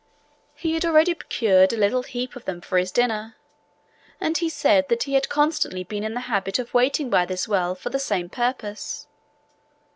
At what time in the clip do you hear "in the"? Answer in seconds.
6.03-6.21